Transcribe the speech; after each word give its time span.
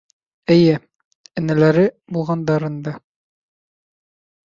Эйе, 0.53 0.77
энәләре 1.41 1.83
булғандарын 2.15 2.79
да. 2.89 2.95